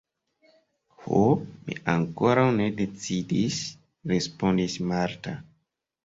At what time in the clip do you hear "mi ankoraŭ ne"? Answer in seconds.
1.65-2.69